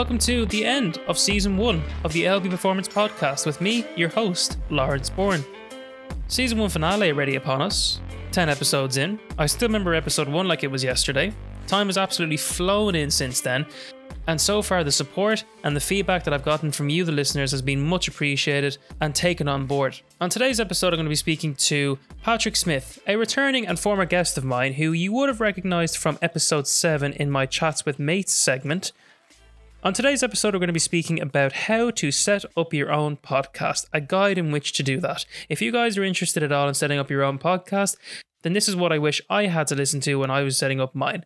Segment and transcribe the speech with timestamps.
[0.00, 4.08] welcome to the end of season one of the LB Performance Podcast with me, your
[4.08, 5.44] host, Lawrence Bourne.
[6.26, 8.00] Season one finale ready upon us.
[8.32, 9.20] 10 episodes in.
[9.36, 11.34] I still remember episode one like it was yesterday.
[11.66, 13.66] Time has absolutely flown in since then,
[14.26, 17.50] and so far, the support and the feedback that I've gotten from you, the listeners,
[17.50, 20.00] has been much appreciated and taken on board.
[20.20, 24.04] On today's episode, I'm going to be speaking to Patrick Smith, a returning and former
[24.04, 27.98] guest of mine who you would have recognized from episode 7 in my Chats with
[27.98, 28.92] Mates segment.
[29.82, 33.16] On today's episode, we're going to be speaking about how to set up your own
[33.16, 35.24] podcast, a guide in which to do that.
[35.48, 37.96] If you guys are interested at all in setting up your own podcast,
[38.42, 40.82] then this is what I wish I had to listen to when I was setting
[40.82, 41.24] up mine.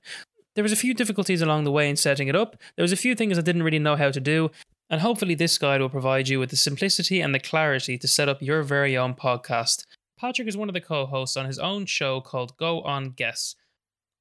[0.55, 2.57] There was a few difficulties along the way in setting it up.
[2.77, 4.53] There was a few things I didn't really know how to do,
[4.89, 8.29] and hopefully this guide will provide you with the simplicity and the clarity to set
[8.29, 9.85] up your very own podcast.
[10.17, 13.57] Patrick is one of the co-hosts on his own show called Go On Guess.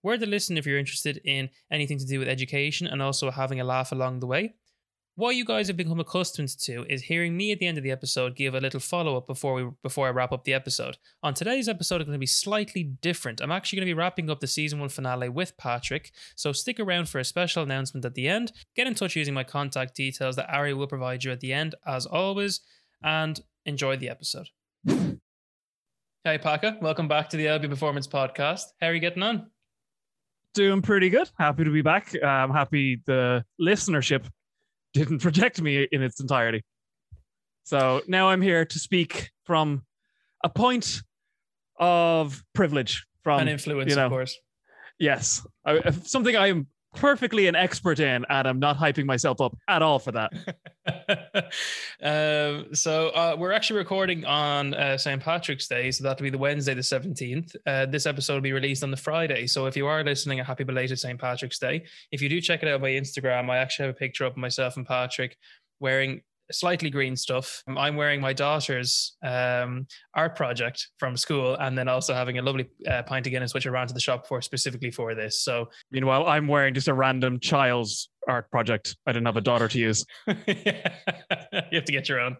[0.03, 3.61] Where to listen if you're interested in anything to do with education and also having
[3.61, 4.55] a laugh along the way.
[5.15, 7.91] What you guys have become accustomed to is hearing me at the end of the
[7.91, 10.97] episode give a little follow up before we before I wrap up the episode.
[11.21, 13.39] On today's episode, it's going to be slightly different.
[13.39, 16.81] I'm actually going to be wrapping up the season one finale with Patrick, so stick
[16.81, 18.51] around for a special announcement at the end.
[18.75, 21.75] Get in touch using my contact details that Ari will provide you at the end,
[21.87, 22.59] as always,
[23.01, 24.49] and enjoy the episode.
[26.25, 28.63] Hey, Paka, welcome back to the LB Performance Podcast.
[28.81, 29.52] How are you getting on?
[30.53, 31.29] Doing pretty good.
[31.37, 32.13] Happy to be back.
[32.21, 34.25] Uh, I'm happy the listenership
[34.93, 36.63] didn't reject me in its entirety.
[37.63, 39.83] So now I'm here to speak from
[40.43, 41.01] a point
[41.79, 44.37] of privilege from and influence, you know, of course.
[44.99, 49.57] Yes, I, something I am perfectly an expert in, and I'm not hyping myself up
[49.67, 50.31] at all for that.
[52.01, 55.21] um, so uh, we're actually recording on uh, St.
[55.21, 57.55] Patrick's Day, so that'll be the Wednesday, the 17th.
[57.65, 59.47] Uh, this episode will be released on the Friday.
[59.47, 61.19] So if you are listening, a happy belated St.
[61.19, 61.85] Patrick's Day.
[62.11, 64.37] If you do check it out on my Instagram, I actually have a picture of
[64.37, 65.37] myself and Patrick
[65.79, 66.21] wearing
[66.51, 67.63] slightly green stuff.
[67.67, 72.69] I'm wearing my daughter's um, art project from school, and then also having a lovely
[72.89, 75.41] uh, pint of Guinness, which I ran to the shop for specifically for this.
[75.41, 78.95] So, meanwhile, I'm wearing just a random child's art project.
[79.05, 80.05] I didn't have a daughter to use.
[80.27, 80.35] you
[81.71, 82.37] have to get your own.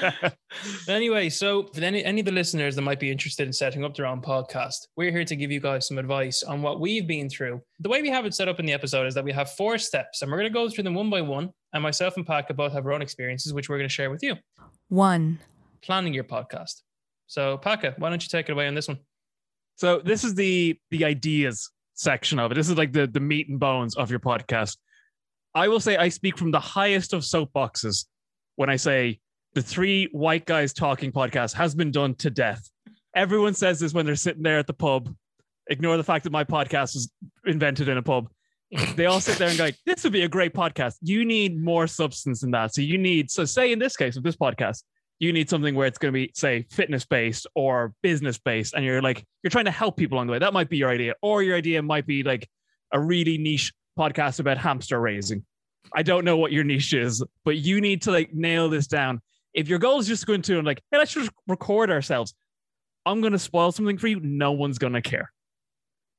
[0.88, 3.94] anyway, so for any, any of the listeners that might be interested in setting up
[3.94, 7.28] their own podcast, we're here to give you guys some advice on what we've been
[7.28, 7.60] through.
[7.80, 9.78] The way we have it set up in the episode is that we have four
[9.78, 11.50] steps, and we're going to go through them one by one.
[11.72, 14.22] And myself and Paka both have our own experiences, which we're going to share with
[14.22, 14.36] you.
[14.88, 15.38] One.
[15.82, 16.82] Planning your podcast.
[17.26, 18.98] So, Paka, why don't you take it away on this one?
[19.76, 22.54] So this is the the ideas section of it.
[22.54, 24.78] This is like the the meat and bones of your podcast.
[25.56, 28.04] I will say I speak from the highest of soapboxes
[28.56, 29.20] when I say
[29.54, 32.68] the three white guys talking podcast has been done to death.
[33.14, 35.16] Everyone says this when they're sitting there at the pub.
[35.68, 37.10] Ignore the fact that my podcast was
[37.46, 38.28] invented in a pub.
[38.96, 40.96] They all sit there and go, this would be a great podcast.
[41.00, 42.74] You need more substance than that.
[42.74, 44.82] So you need, so say in this case of this podcast,
[45.20, 48.74] you need something where it's going to be, say, fitness based or business based.
[48.74, 50.38] And you're like, you're trying to help people along the way.
[50.38, 51.14] That might be your idea.
[51.22, 52.46] Or your idea might be like
[52.92, 55.44] a really niche podcast about hamster raising.
[55.94, 59.20] I don't know what your niche is, but you need to like nail this down.
[59.54, 62.34] If your goal is just going to like, hey, let's just record ourselves.
[63.06, 64.20] I'm going to spoil something for you.
[64.20, 65.32] No one's going to care.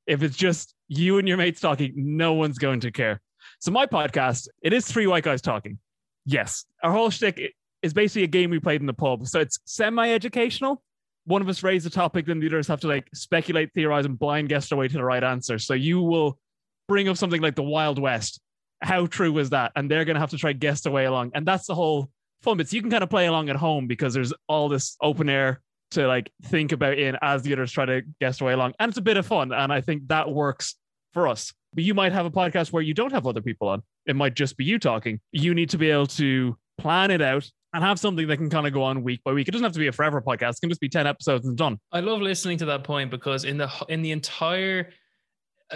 [0.08, 3.22] If it's just you and your mates talking, no one's going to care.
[3.60, 5.80] So my podcast, it is three white guys talking.
[6.26, 9.28] Yes, our whole shtick is basically a game we played in the pub.
[9.28, 10.82] So it's semi-educational.
[11.26, 14.18] One of us raise a topic, then the others have to like speculate, theorize, and
[14.18, 15.59] blind guess their way to the right answer.
[15.59, 16.40] So you will
[16.88, 18.40] bring up something like the Wild West.
[18.81, 19.72] How true was that?
[19.75, 21.31] And they're going to have to try guess their way along.
[21.34, 22.09] And that's the whole
[22.42, 22.70] fun bit.
[22.70, 25.62] So you can kind of play along at home because there's all this open air
[25.92, 28.74] to like think about in as the others try to guess their way along.
[28.80, 29.52] And it's a bit of fun.
[29.52, 30.76] And I think that works
[31.14, 31.53] for us.
[31.74, 33.84] But you might have a podcast where you don't have other people on.
[34.06, 35.20] It might just be you talking.
[35.31, 38.66] You need to be able to plan it out and have something that can kind
[38.66, 39.47] of go on week by week.
[39.47, 40.58] It doesn't have to be a forever podcast.
[40.58, 41.79] It can just be 10 episodes and done.
[41.91, 44.91] I love listening to that point because in the in the entire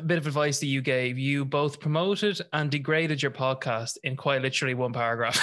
[0.02, 4.42] bit of advice that you gave, you both promoted and degraded your podcast in quite
[4.42, 5.38] literally one paragraph.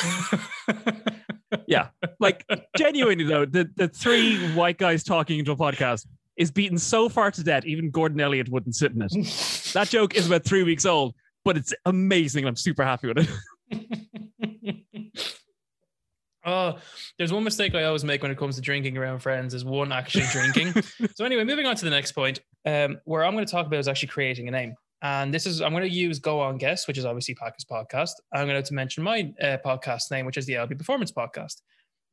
[1.66, 1.88] yeah.
[2.18, 2.44] Like
[2.76, 6.06] genuinely though, the, the three white guys talking into a podcast
[6.38, 9.12] is beaten so far to death, even Gordon Elliott wouldn't sit in it.
[9.74, 12.46] that joke is about three weeks old, but it's amazing.
[12.46, 14.07] I'm super happy with it.
[16.48, 16.78] oh,
[17.18, 19.92] there's one mistake I always make when it comes to drinking around friends is one
[19.92, 20.82] actually drinking.
[21.14, 23.78] so anyway, moving on to the next point, um, where I'm going to talk about
[23.78, 24.74] is actually creating a name.
[25.00, 28.10] And this is, I'm going to use Go On Guess, which is obviously Paka's podcast.
[28.32, 31.60] I'm going to mention my uh, podcast name, which is the LB Performance Podcast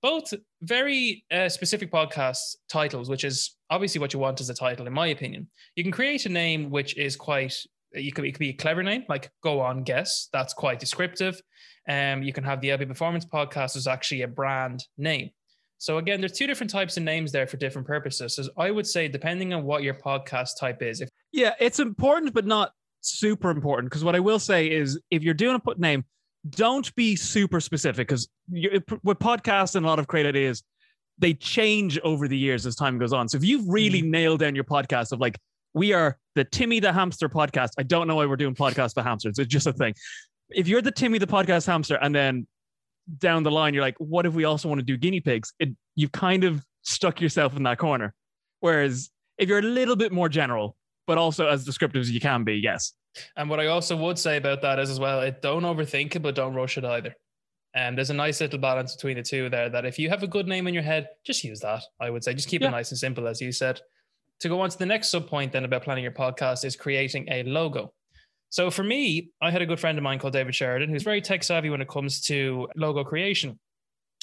[0.06, 4.86] both very uh, specific podcast titles, which is obviously what you want as a title,
[4.86, 5.50] in my opinion.
[5.76, 7.56] You can create a name which is quite
[7.96, 10.30] you could it could be a clever name like Go On Guess.
[10.34, 11.40] That's quite descriptive.
[11.88, 15.30] Um, you can have the LB Performance Podcast is actually a brand name.
[15.78, 18.36] So again, there's two different types of names there for different purposes.
[18.36, 22.34] So I would say, depending on what your podcast type is, if Yeah, it's important,
[22.34, 22.72] but not
[23.02, 23.90] super important.
[23.92, 26.06] Because what I will say is, if you're doing a put name,
[26.50, 28.08] don't be super specific.
[28.08, 30.64] Because with podcasts and a lot of great ideas,
[31.18, 33.28] they change over the years as time goes on.
[33.30, 34.10] So if you've really Mhm.
[34.10, 35.38] nailed down your podcast of like,
[35.76, 37.72] we are the Timmy the Hamster podcast.
[37.78, 39.38] I don't know why we're doing podcasts for hamsters.
[39.38, 39.94] It's just a thing.
[40.50, 42.48] If you're the Timmy the podcast hamster, and then
[43.20, 45.54] down the line you're like, what if we also want to do guinea pigs?
[45.60, 48.14] It you've kind of stuck yourself in that corner.
[48.62, 50.78] Whereas if you're a little bit more general,
[51.08, 52.94] but also as descriptive as you can be, yes.
[53.36, 56.22] And what I also would say about that is as well, it, don't overthink it,
[56.22, 57.16] but don't rush it either.
[57.74, 59.70] And there's a nice little balance between the two there.
[59.70, 61.84] That if you have a good name in your head, just use that.
[62.00, 62.70] I would say just keep Yeah.
[62.70, 63.82] it nice and simple, as you said.
[64.42, 67.28] To go on to the next sub point then about planning your podcast is creating
[67.32, 67.94] a logo.
[68.50, 71.22] So for me, I had a good friend of mine called David Sheridan, who's very
[71.22, 73.60] tech savvy when it comes to logo creation.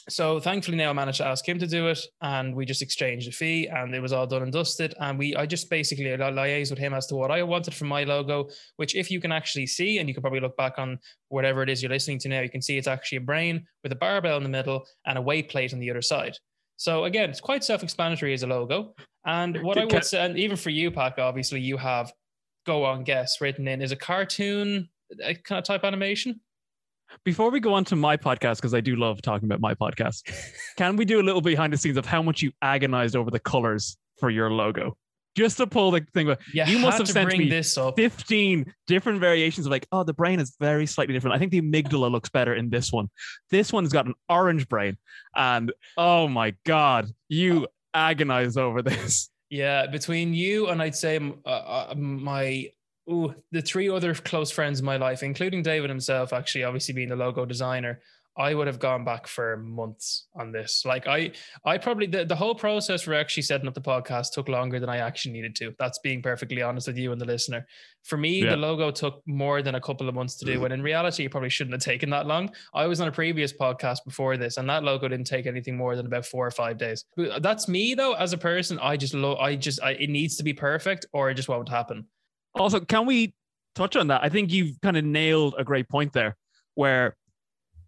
[0.09, 3.29] So thankfully now I managed to ask him to do it, and we just exchanged
[3.29, 4.94] a fee, and it was all done and dusted.
[4.99, 8.03] And we, I just basically liaised with him as to what I wanted for my
[8.03, 8.49] logo.
[8.76, 10.99] Which, if you can actually see, and you can probably look back on
[11.29, 13.93] whatever it is you're listening to now, you can see it's actually a brain with
[13.93, 16.37] a barbell in the middle and a weight plate on the other side.
[16.79, 18.94] So again, it's quite self-explanatory as a logo.
[19.25, 22.13] And what I would say, and even for you, Pac, obviously you have
[22.67, 23.81] "Go on, guess" written in.
[23.83, 24.89] Is a cartoon
[25.23, 26.41] a kind of type animation?
[27.25, 30.23] Before we go on to my podcast, because I do love talking about my podcast,
[30.77, 33.39] can we do a little behind the scenes of how much you agonized over the
[33.39, 34.97] colors for your logo?
[35.35, 37.97] Just to pull the thing You, You must have sent me this up.
[37.97, 41.35] 15 different variations of like, oh, the brain is very slightly different.
[41.35, 43.09] I think the amygdala looks better in this one.
[43.51, 44.99] This one's got an orange brain.
[45.35, 49.29] And oh my God, you agonize over this.
[49.53, 52.71] Yeah, between you and I'd say uh, uh, my
[53.11, 57.11] ooh, the three other close friends in my life, including David himself, actually, obviously being
[57.11, 58.00] the logo designer,
[58.37, 60.84] I would have gone back for months on this.
[60.87, 61.32] Like I,
[61.67, 64.88] I probably the, the whole process for actually setting up the podcast took longer than
[64.88, 65.75] I actually needed to.
[65.79, 67.67] That's being perfectly honest with you and the listener.
[68.05, 68.50] For me, Yeah.
[68.50, 70.62] the logo took more than a couple of months to do, mm-hmm.
[70.62, 72.50] When in reality, it probably shouldn't have taken that long.
[72.73, 75.94] I was on a previous podcast before this, and that logo didn't take anything more
[75.94, 77.05] than about four or five days.
[77.17, 78.79] But That's me though, as a person.
[78.81, 79.38] I just love.
[79.38, 79.82] I just.
[79.82, 82.06] I, it needs to be perfect, or it just won't happen.
[82.55, 83.34] Also, can we
[83.75, 84.23] touch on that?
[84.23, 86.37] I think you've kind of nailed a great point there
[86.75, 87.17] where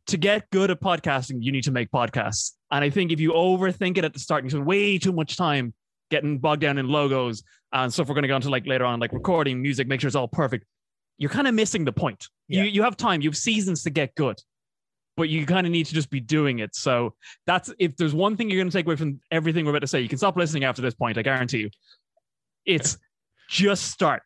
[0.06, 2.53] to get good at podcasting, you need to make podcasts.
[2.71, 5.12] And I think if you overthink it at the start, and you spend way too
[5.12, 5.73] much time
[6.11, 7.43] getting bogged down in logos
[7.73, 10.09] and stuff we're going to go into like later on, like recording music, make sure
[10.09, 10.65] it's all perfect.
[11.19, 12.29] You're kind of missing the point.
[12.49, 12.65] Yeah.
[12.65, 14.39] You you have time, you have seasons to get good,
[15.17, 16.75] but you kind of need to just be doing it.
[16.75, 17.15] So
[17.47, 19.87] that's if there's one thing you're going to take away from everything we're about to
[19.87, 21.17] say, you can stop listening after this point.
[21.17, 21.71] I guarantee you.
[22.67, 22.99] It's
[23.49, 24.23] just start,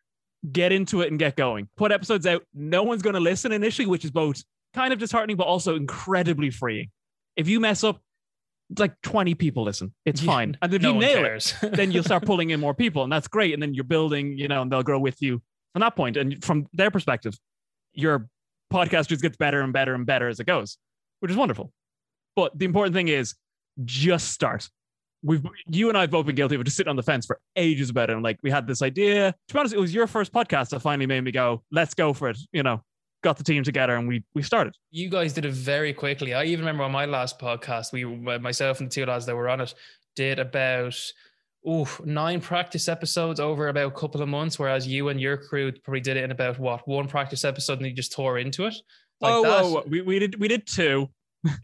[0.51, 1.69] get into it and get going.
[1.77, 2.43] Put episodes out.
[2.53, 4.43] No one's going to listen initially, which is both
[4.73, 6.89] kind of disheartening, but also incredibly freeing.
[7.35, 8.01] If you mess up,
[8.77, 9.93] like 20 people listen.
[10.05, 10.57] It's Yeah, fine.
[10.61, 13.27] And if no you nail it, then you'll start pulling in more people, and that's
[13.27, 13.53] great.
[13.53, 15.41] And then you're building, you know, and they'll grow with you
[15.73, 16.17] from that point.
[16.17, 17.37] And from their perspective,
[17.93, 18.29] your
[18.71, 20.77] podcast just gets better and better and better as it goes,
[21.19, 21.71] which is wonderful.
[22.35, 23.35] But the important thing is
[23.85, 24.69] just start.
[25.21, 27.39] We've you and I have both been guilty of just sitting on the fence for
[27.55, 28.13] ages about it.
[28.13, 29.33] And like we had this idea.
[29.47, 32.13] To be honest, it was your first podcast that finally made me go, let's go
[32.13, 32.37] for it.
[32.53, 32.81] You know,
[33.21, 34.73] got the team together and we we started.
[34.91, 36.33] you guys did it very quickly.
[36.33, 39.49] I even remember on my last podcast, we myself and the two lads that were
[39.49, 39.73] on it
[40.15, 40.95] did about
[41.67, 45.71] ooh, nine practice episodes over about a couple of months, whereas you and your crew
[45.83, 48.75] probably did it in about what one practice episode and you just tore into it.
[49.21, 49.63] Like oh, that.
[49.63, 49.83] whoa, whoa.
[49.87, 51.09] We, we did we did two.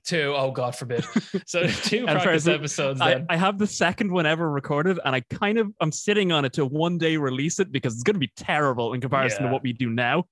[0.05, 1.03] Two, oh God forbid.
[1.45, 3.25] So two practice episodes I.
[3.29, 6.53] I have the second one ever recorded, and I kind of I'm sitting on it
[6.53, 9.47] to one day release it because it's going to be terrible in comparison Yeah.
[9.49, 10.25] to what we do now.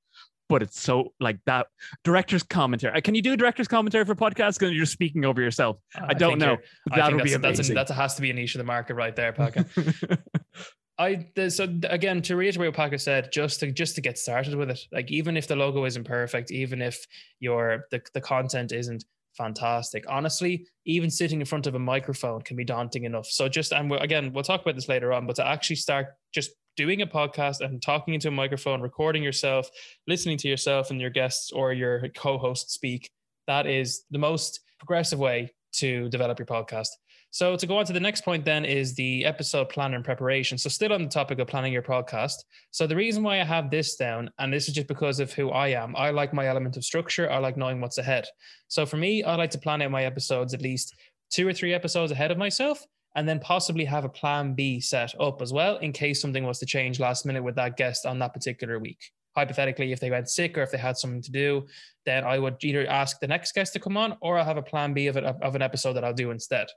[0.49, 1.67] But it's so like that
[2.03, 2.97] director's commentary.
[2.97, 4.59] Uh, Can you do director's commentary for podcasts?
[4.59, 5.77] Because you're speaking over yourself.
[5.95, 6.57] I, don't think know.
[6.91, 7.75] I that would be that's, that's, a, amazing.
[7.75, 9.65] that's a, has to be a niche of the market right there, Paka.
[10.99, 14.69] I so again to reiterate what Paka said, just to just to get started with
[14.69, 14.79] it.
[14.91, 17.05] Like even if the logo isn't perfect, even if
[17.39, 19.03] your the, the content isn't
[19.35, 23.25] fantastic, honestly, even sitting in front of a microphone can be daunting enough.
[23.25, 26.07] So just and we're, again, we'll talk about this later on, but to actually start
[26.31, 29.69] just doing a podcast and talking into a microphone, recording yourself,
[30.07, 33.09] listening to yourself and your guests or your co-host speak,
[33.47, 36.89] that is the most progressive way to develop your podcast.
[37.31, 40.55] So to go on to the next point then is the episode plan and preparation.
[40.59, 42.35] So still on the topic of planning your podcast.
[42.69, 45.49] So the reason why I have this down, and this is just because of who
[45.49, 47.31] I am, I like my element of structure.
[47.31, 48.27] I like knowing what's ahead.
[48.67, 50.93] So for me, I like to plan out my episodes at least
[51.31, 55.13] two or three episodes ahead of myself, and then possibly have a plan B set
[55.19, 58.19] up as well in case something was to change last minute with that guest on
[58.19, 59.11] that particular week.
[59.35, 61.65] hypothetically, if they went sick or if they had something to do,
[62.05, 64.61] then I would either ask the next guest to come on or I'll have a
[64.61, 66.67] plan B of, it, of an episode that I'll do instead.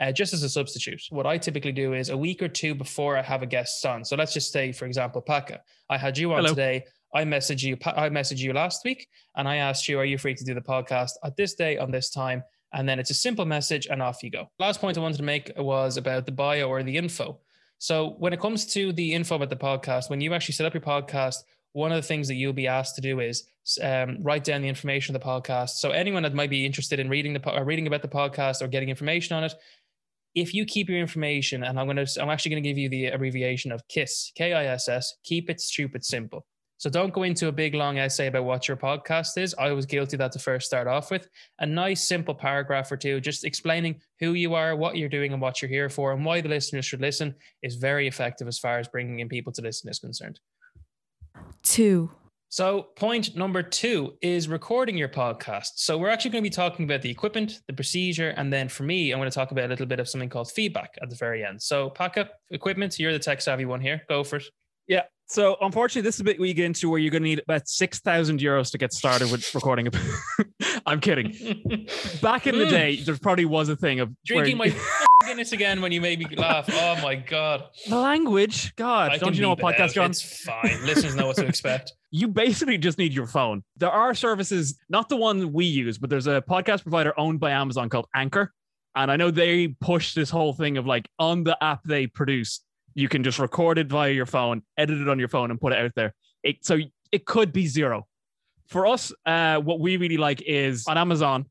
[0.00, 1.00] Uh, just as a substitute.
[1.10, 4.04] What I typically do is a week or two before I have a guest on.
[4.04, 6.48] So let's just say, for example, Paka, I had you on Hello.
[6.48, 6.84] today.
[7.14, 7.76] I messaged you.
[7.84, 10.60] I messaged you last week, and I asked you, "Are you free to do the
[10.60, 12.42] podcast at this day on this time?"
[12.74, 14.50] And then it's a simple message, and off you go.
[14.58, 17.38] Last point I wanted to make was about the bio or the info.
[17.78, 20.74] So when it comes to the info about the podcast, when you actually set up
[20.74, 21.36] your podcast,
[21.72, 23.44] one of the things that you'll be asked to do is
[23.82, 25.70] um, write down the information of the podcast.
[25.70, 28.68] So anyone that might be interested in reading the or reading about the podcast or
[28.68, 29.54] getting information on it,
[30.34, 33.70] if you keep your information, and I'm gonna, I'm actually gonna give you the abbreviation
[33.70, 35.14] of KISS, K-I-S-S.
[35.22, 36.46] Keep it stupid simple.
[36.84, 39.54] So don't go into a big long essay about what your podcast is.
[39.58, 41.30] I was guilty of that to first start off with.
[41.60, 45.40] A nice simple paragraph or two, just explaining who you are, what you're doing, and
[45.40, 48.78] what you're here for, and why the listeners should listen is very effective as far
[48.78, 50.40] as bringing in people to listen is concerned.
[51.62, 52.10] Two.
[52.50, 55.70] So, point number two is recording your podcast.
[55.76, 58.82] So, we're actually going to be talking about the equipment, the procedure, and then for
[58.82, 61.16] me, I'm going to talk about a little bit of something called feedback at the
[61.16, 61.62] very end.
[61.62, 64.02] So, Paka, equipment, you're the tech savvy one here.
[64.06, 64.44] Go for it.
[64.86, 65.04] Yeah.
[65.26, 67.66] So unfortunately, this is a bit we get into where you're going to need about
[67.68, 69.88] six thousand euros to get started with recording.
[70.86, 71.30] I'm kidding.
[72.22, 72.70] Back in the Mm.
[72.70, 76.18] day, there probably was a thing of Drinking where- my Guinness again when you made
[76.18, 76.68] me laugh.
[76.70, 77.64] Oh my god!
[77.88, 78.76] the language.
[78.76, 80.10] God, I don't you know what podcast on?
[80.10, 80.84] It's fine.
[80.84, 81.94] Listeners know what to expect.
[82.10, 83.62] you basically just need your phone.
[83.78, 87.52] There are services, not the one we use, but there's a podcast provider owned by
[87.52, 88.52] Amazon called Anchor.
[88.94, 92.60] And I know they push this whole thing of like on the app they produce,
[92.94, 95.72] you can just record it via your phone, edit it on your phone, and put
[95.72, 96.14] it out there.
[96.42, 96.78] It, so
[97.12, 98.06] it could be zero.
[98.68, 101.46] For us, uh, what we really like is on Amazon,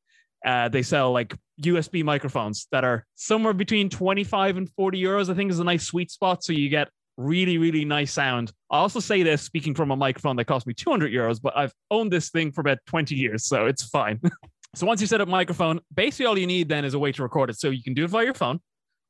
[0.46, 5.36] uh, they sell like USB microphones that are somewhere between 25 and 40 euros, I
[5.36, 6.44] think is a nice sweet spot.
[6.44, 8.52] So you get really, really nice sound.
[8.72, 11.74] I also say this speaking from a microphone that cost me 200 euros, but I've
[11.92, 14.20] owned this thing for about 20 years, so it's fine.
[14.76, 17.22] so once you set up microphone, basically all you need then is a way to
[17.22, 17.60] record it.
[17.60, 18.60] So you can do it via your phone,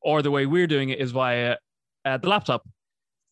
[0.01, 1.57] or the way we're doing it is via
[2.05, 2.67] uh, the laptop.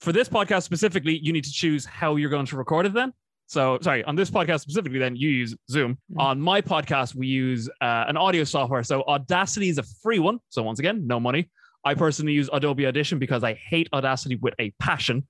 [0.01, 3.13] For this podcast specifically, you need to choose how you're going to record it then.
[3.45, 5.97] So, sorry, on this podcast specifically, then you use Zoom.
[6.13, 6.21] Mhm.
[6.21, 8.81] On my podcast, we use uh, an audio software.
[8.83, 10.39] So, Audacity is a free one.
[10.49, 11.49] So, once again, no money.
[11.83, 15.27] I personally use Adobe Audition because I hate Audacity with a passion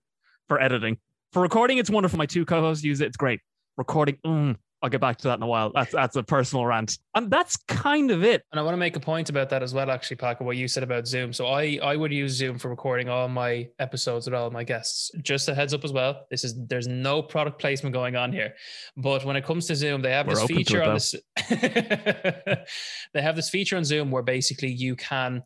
[0.48, 0.98] for editing.
[1.34, 2.18] For recording, it's wonderful.
[2.18, 3.08] My two co-hosts use it.
[3.08, 3.40] It's great.
[3.78, 5.72] Recording, mm, I'll get back to that in a while.
[5.74, 8.44] That's that's a personal rant, and that's kind of it.
[8.52, 10.68] And I want to make a point about that as well, actually, Paco, what you
[10.68, 11.34] said about Zoom.
[11.34, 15.12] So I, I would use Zoom for recording all my episodes with all my guests.
[15.22, 16.26] Just a heads up as well.
[16.32, 18.56] This is there's no product placement going on here.
[18.98, 21.14] But when it comes to Zoom, they have We're this feature on this
[21.50, 25.44] they have this feature on Zoom where basically you can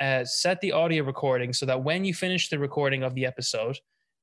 [0.00, 3.76] uh, set the audio recording so that when you finish the recording of the episode,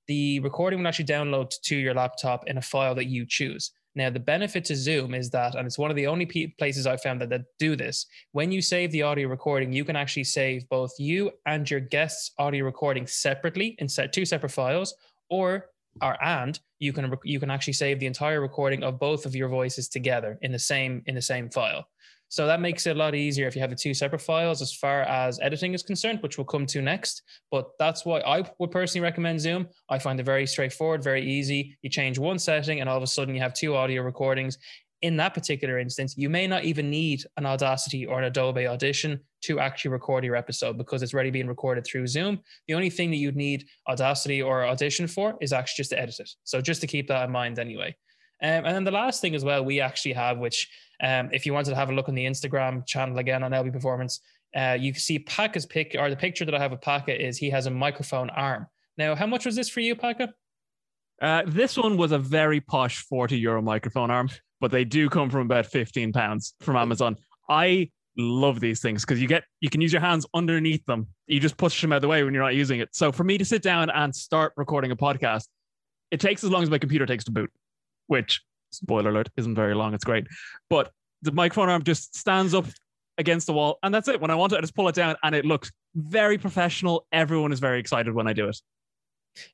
[0.07, 3.72] the recording will actually download to your laptop in a file that you choose.
[3.96, 6.25] Now, the benefit to Zoom is that, and it's one of the only
[6.58, 9.96] places I've found that, that do this, when you save the audio recording, you can
[9.96, 14.94] actually save both you and your guest's audio recording separately in set two separate files,
[15.30, 15.70] or
[16.02, 19.48] or and you can you can actually save the entire recording of both of your
[19.48, 21.88] voices together in the same in the same file.
[22.29, 24.74] So that makes it a lot easier if you have the two separate files as
[24.74, 27.22] far as editing is concerned, which we'll come to next.
[27.51, 29.67] But that's why I would personally recommend Zoom.
[29.89, 31.77] I find it very straightforward, very easy.
[31.82, 34.58] You change one setting, and all of a sudden you have two audio recordings.
[35.01, 39.20] In that particular instance, you may not even need an Audacity or an Adobe Audition
[39.44, 42.39] to actually record your episode because it's already being recorded through Zoom.
[42.67, 46.20] The only thing that you'd need Audacity or Audition for is actually just to edit
[46.20, 46.32] it.
[46.44, 47.96] So just to keep that in mind, anyway.
[48.46, 50.70] Um, and then the last thing as well, we actually have, which
[51.02, 53.74] um, if you wanted to have a look on the Instagram channel again on LB
[53.74, 54.20] Performance,
[54.56, 57.40] uh, you can see Paka's pic or the picture that I have of Paka is
[57.40, 58.68] he has a microphone arm.
[59.00, 60.32] Now, how much was this for you, Paka?
[61.20, 64.30] Uh, this one was a very posh 40 euro microphone arm,
[64.62, 67.18] but they do come from about 15 pounds from Amazon.
[67.50, 71.08] I love these things because you get you can use your hands underneath them.
[71.25, 72.90] You just push them out of the way when you're not using it.
[72.92, 75.48] So for me to sit down and start recording a podcast,
[76.12, 77.52] it takes as long as my computer takes to boot,
[78.07, 79.93] which spoiler alert isn't very long.
[79.93, 80.27] It's great,
[80.69, 82.65] but the microphone arm just stands up
[83.17, 84.19] against the wall, and that's it.
[84.19, 87.07] When I want it, I just pull it down, and it looks very professional.
[87.12, 88.57] Everyone is very excited when I do it.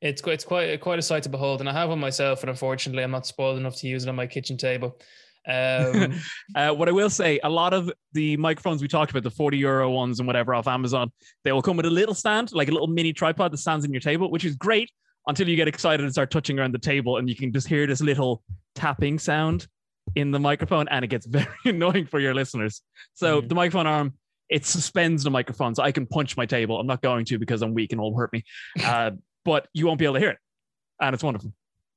[0.02, 2.50] It's quite, it's quite quite a sight to behold, and I have one myself, and
[2.50, 5.00] unfortunately, I'm not spoiled enough to use it on my kitchen table.
[5.48, 6.22] Um,
[6.54, 9.58] Uh, what I will say, a lot of the microphones we talked about, the 40
[9.58, 11.12] euro ones and whatever off Amazon,
[11.44, 13.92] they will come with a little stand, like a little mini tripod that stands in
[13.92, 14.92] your table, which is great
[15.28, 17.86] until you get excited and start touching around the table and you can just hear
[17.88, 18.44] this little
[18.76, 19.68] tapping sound
[20.16, 22.82] in the microphone and it gets very annoying for your listeners.
[23.14, 23.50] So Mhm.
[23.50, 24.14] the microphone arm,
[24.50, 25.76] it suspends the microphone.
[25.76, 26.80] So I can punch my table.
[26.80, 28.44] I'm not going to because I'm weak and it'll hurt me.
[28.84, 29.12] Uh,
[29.46, 30.38] but you won't be able to hear it.
[31.00, 31.54] And it's wonderful.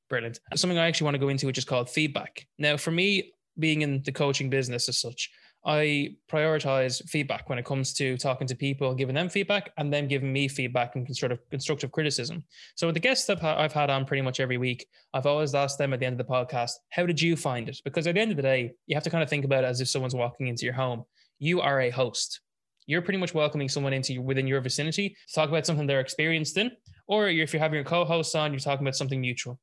[0.08, 0.38] Brilliant.
[0.54, 2.46] Something I actually want to go into, which is called feedback.
[2.58, 5.30] Now, for me, being in the coaching business as such,
[5.66, 10.08] I prioritize feedback when it comes to talking to people giving them feedback and then
[10.08, 12.44] giving me feedback and constructive, constructive criticism.
[12.74, 15.78] So, with the guests that I've had on pretty much every week, I've always asked
[15.78, 17.80] them at the end of the podcast, How did you find it?
[17.84, 19.68] Because at the end of the day, you have to kind of think about it
[19.68, 21.04] as if someone's walking into your home.
[21.38, 22.40] You are a host.
[22.86, 26.58] You're pretty much welcoming someone into within your vicinity to talk about something they're experienced
[26.58, 26.70] in,
[27.06, 29.58] or if you're having your co-host on, you're talking about something neutral.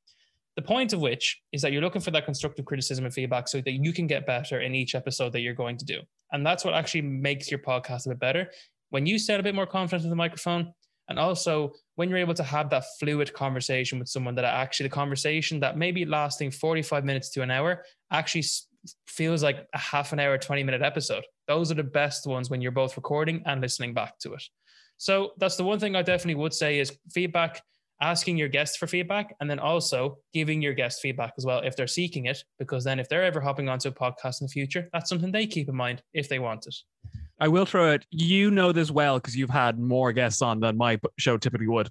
[0.61, 3.61] The point of which is that you're looking for that constructive criticism and feedback so
[3.61, 6.01] that you can get better in each episode that you're going to do.
[6.31, 8.51] And that's what actually makes your podcast a bit better.
[8.91, 10.71] When you sound a bit more confident in the microphone,
[11.09, 14.93] and also when you're able to have that fluid conversation with someone that actually the
[14.93, 18.45] conversation that may be lasting 45 minutes to an hour actually
[19.07, 21.25] feels like a half an hour, 20 minute episode.
[21.47, 24.43] Those are the best ones when you're both recording and listening back to it.
[24.97, 27.63] So that's the one thing I definitely would say is feedback
[28.01, 31.75] asking your guests for feedback and then also giving your guests feedback as well if
[31.75, 34.89] they're seeking it because then if they're ever hopping onto a podcast in the future
[34.91, 36.75] that's something they keep in mind if they want it.
[37.39, 40.77] I will throw it you know this well because you've had more guests on than
[40.77, 41.89] my show typically would.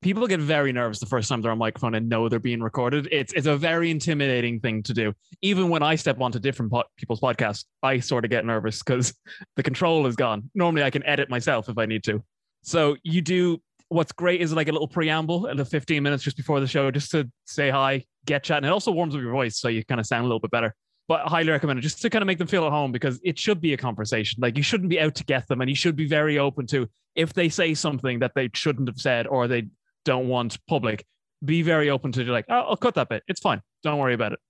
[0.00, 3.08] People get very nervous the first time they're on microphone and know they're being recorded.
[3.10, 5.12] It's, it's a very intimidating thing to do.
[5.42, 9.14] Even when i step onto different po- people's podcasts i sort of get nervous because
[9.56, 10.50] the control is gone.
[10.54, 12.22] Normally i can edit myself if i need to.
[12.64, 16.36] So you do what's great is like a little preamble at the 15 minutes just
[16.36, 18.68] before the show, just to say hi, get chatting.
[18.68, 20.74] It also warms up your voice, so you kind of sound a little bit better.
[21.08, 23.18] But I highly recommend it just to kind of make them feel at home because
[23.24, 24.40] it should be a conversation.
[24.42, 26.88] Like you shouldn't be out to get them, and you should be very open to
[27.14, 29.68] if they say something that they shouldn't have said or they
[30.04, 31.04] don't want public.
[31.44, 33.22] Be very open to like, oh, I'll cut that bit.
[33.28, 33.62] It's fine.
[33.82, 34.40] Don't worry about it.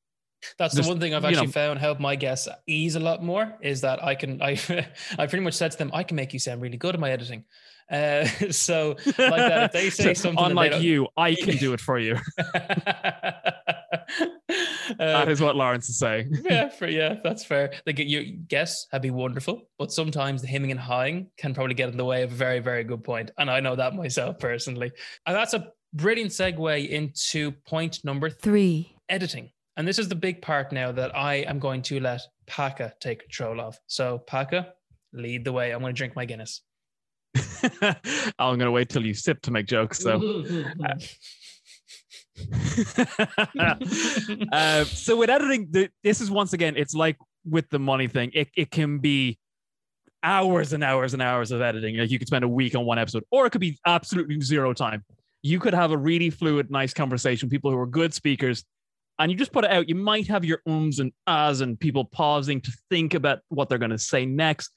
[0.57, 3.57] That's the one thing I've actually know, found help my guests ease a lot more
[3.61, 4.53] is that I can I
[5.19, 7.11] I pretty much said to them I can make you sound really good at my
[7.11, 7.45] editing.
[7.91, 11.99] Uh, so like that, if they say something, unlike you, I can do it for
[11.99, 12.17] you.
[14.99, 16.31] that is what Lawrence is saying.
[16.45, 17.73] yeah, for, yeah, that's fair.
[17.87, 21.89] Like your guests have been wonderful, but sometimes the hemming and hawing can probably get
[21.89, 24.93] in the way of a very, very good point, and I know that myself personally.
[25.27, 29.51] And that's a brilliant segue into point number three: editing.
[29.77, 33.21] And this is the big part now that I am going to let Paka take
[33.21, 33.79] control of.
[33.87, 34.73] So, Paka,
[35.13, 35.71] lead the way.
[35.71, 36.63] I'm going to drink my Guinness.
[38.39, 39.99] I'm going to wait till you sip to make jokes.
[40.01, 40.45] So,
[44.53, 48.31] uh, so with editing, the, this is once again, it's like with the money thing.
[48.35, 49.39] It it can be
[50.23, 51.97] hours and hours and hours of editing.
[51.97, 54.73] Like you could spend a week on one episode, or it could be absolutely zero
[54.73, 55.05] time.
[55.43, 57.49] You could have a really fluid, nice conversation.
[57.49, 58.65] People who are good speakers
[59.19, 62.05] and you just put it out, you might have your ums and ahs and people
[62.05, 64.71] pausing to think about what they're going to say next.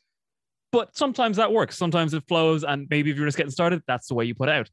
[0.72, 1.78] But sometimes that works.
[1.78, 2.64] Sometimes it flows.
[2.64, 4.70] And maybe if you're just getting started, that's the way you put out.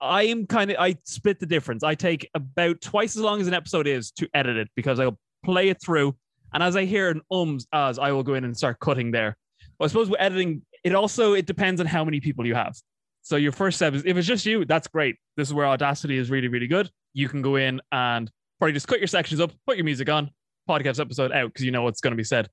[0.00, 1.82] I am kind of, I split the difference.
[1.82, 5.18] I take about twice as long as an episode is to edit it because I'll
[5.44, 6.16] play it through.
[6.52, 9.36] And as I hear an ums, as I will go in and start cutting there.
[9.80, 12.76] I suppose with editing, it also, it depends on how many people you have.
[13.22, 15.16] So your first step is if it's just you, that's great.
[15.36, 16.90] This is where Audacity is really, really good.
[17.12, 20.30] You can go in and probably just cut your sections up, put your music on,
[20.68, 22.48] podcast episode out because you know what's going to be said.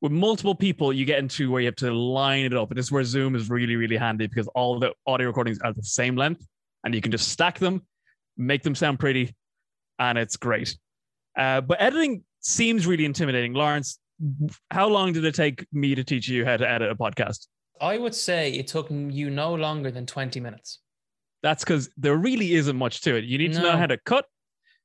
[0.00, 2.70] With multiple people, you get into where you have to line it up.
[2.70, 5.72] And this is where Zoom is really, really handy because all the audio recordings are
[5.72, 6.46] the same length
[6.84, 7.82] and you can just stack them,
[8.36, 9.34] make them sound pretty,
[9.98, 10.76] and it's great.
[11.36, 13.52] Uh, but editing seems really intimidating.
[13.52, 13.98] Lawrence,
[14.70, 17.46] how long did it take me to teach you how to edit a podcast?
[17.80, 20.80] I would say it took you no longer than 20 minutes.
[21.42, 23.24] That's because there really isn't much to it.
[23.24, 23.58] You need no.
[23.58, 24.26] to know how to cut,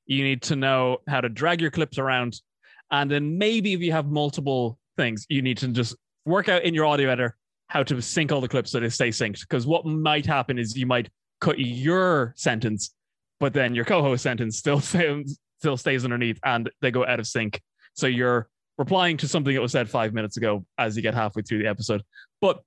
[0.06, 2.39] you need to know how to drag your clips around.
[2.91, 6.73] And then maybe if you have multiple things, you need to just work out in
[6.73, 7.36] your audio editor
[7.67, 9.41] how to sync all the clips so they stay synced.
[9.41, 11.10] Because what might happen is you might
[11.41, 12.93] cut your sentence,
[13.39, 14.79] but then your co-host sentence still
[15.60, 17.62] still stays underneath and they go out of sync.
[17.93, 21.41] So you're replying to something that was said five minutes ago as you get halfway
[21.41, 22.03] through the episode.
[22.41, 22.62] But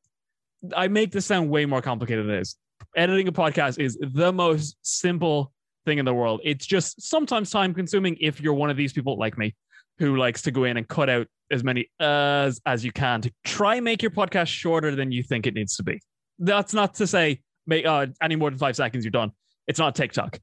[0.74, 2.56] I make this sound way more complicated than it is.
[2.96, 5.52] Editing a podcast is the most simple
[5.84, 6.40] thing in the world.
[6.44, 9.54] It's just sometimes time consuming if you're one of these people like me
[9.98, 13.32] who likes to go in and cut out as many as as you can to
[13.44, 16.00] try make your podcast shorter than you think it needs to be.
[16.38, 19.32] That's not to say make uh, any more than five seconds you're done.
[19.66, 20.38] It's not TikTok.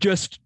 [0.00, 0.40] Just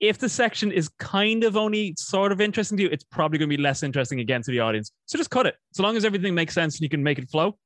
[0.00, 3.48] if the section is kind of only sort of interesting to you, it's probably going
[3.48, 4.90] to be less interesting again to the audience.
[5.06, 5.54] So just cut it.
[5.72, 7.56] So long as everything makes sense and you can make it flow,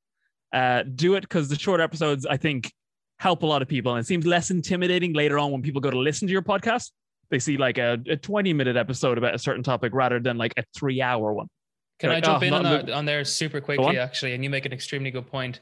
[0.53, 2.73] uh, do it because the short episodes, I think,
[3.19, 3.93] help a lot of people.
[3.95, 6.91] And it seems less intimidating later on when people go to listen to your podcast.
[7.31, 10.53] They see like a, a 20 minute episode about a certain topic rather than like
[10.59, 11.47] a three hour one.
[11.99, 14.35] Can They're I jump oh, in on, that, on there super quickly, actually?
[14.35, 15.61] And you make an extremely good point.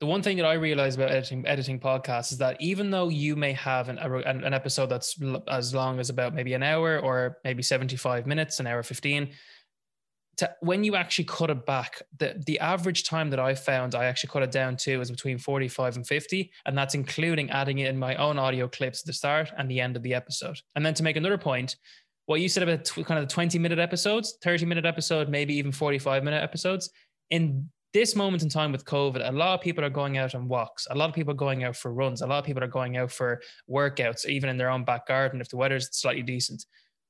[0.00, 3.36] the one thing that I realize about editing editing podcasts is that even though you
[3.36, 6.98] may have an, an, an episode that's l- as long as about maybe an hour
[6.98, 9.30] or maybe 75 minutes, an hour 15,
[10.38, 14.04] to, when you actually cut it back, the, the average time that I found I
[14.04, 16.50] actually cut it down to is between 45 and 50.
[16.64, 19.96] And that's including adding in my own audio clips at the start and the end
[19.96, 20.60] of the episode.
[20.76, 21.76] And then to make another point,
[22.28, 25.54] what you said about tw- kind of the 20 minute episodes, 30 minute episode, maybe
[25.54, 26.90] even 45 minute episodes,
[27.30, 30.46] in this moment in time with COVID, a lot of people are going out on
[30.46, 30.86] walks.
[30.90, 32.20] A lot of people are going out for runs.
[32.20, 35.40] A lot of people are going out for workouts, even in their own back garden
[35.40, 36.66] if the weather's slightly decent.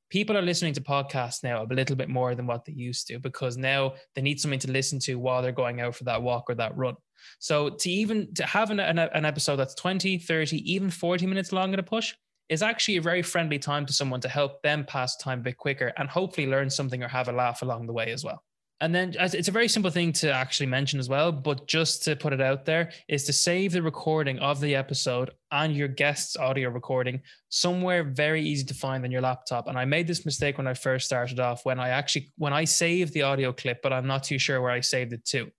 [0.08, 3.18] People are listening to podcasts now a little bit more than what they used to
[3.18, 6.44] because now they need something to listen to while they're going out for that walk
[6.48, 6.94] or that run.
[7.40, 11.52] So to even to have an, an, an episode that's 20, 30, even 40 minutes
[11.52, 12.14] long at a push
[12.48, 15.56] is actually a very friendly time to someone to help them pass time a bit
[15.56, 18.42] quicker and hopefully learn something or have a laugh along the way as well.
[18.80, 22.14] And then it's a very simple thing to actually mention as well, but just to
[22.14, 26.36] put it out there is to save the recording of the episode and your guest's
[26.36, 29.66] audio recording somewhere very easy to find on your laptop.
[29.66, 32.64] And I made this mistake when I first started off when I actually when I
[32.64, 35.50] saved the audio clip, but I'm not too sure where I saved it to.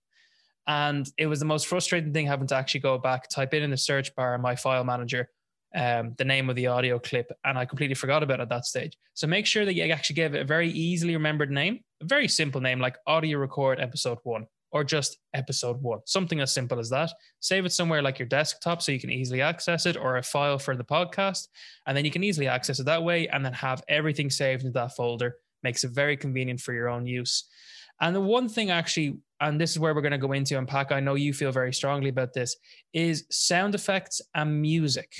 [0.66, 3.70] And it was the most frustrating thing having to actually go back, type in in
[3.70, 5.28] the search bar in my file manager
[5.74, 8.64] um, the name of the audio clip, and I completely forgot about it at that
[8.64, 8.96] stage.
[9.14, 12.28] So make sure that you actually give it a very easily remembered name, a very
[12.28, 16.90] simple name like audio record episode one or just episode one, something as simple as
[16.90, 17.12] that.
[17.40, 20.58] Save it somewhere like your desktop so you can easily access it or a file
[20.58, 21.48] for the podcast.
[21.86, 24.72] And then you can easily access it that way and then have everything saved in
[24.72, 25.36] that folder.
[25.62, 27.48] Makes it very convenient for your own use.
[28.00, 30.92] And the one thing actually, and this is where we're going to go into unpack,
[30.92, 32.56] I know you feel very strongly about this,
[32.94, 35.12] is sound effects and music.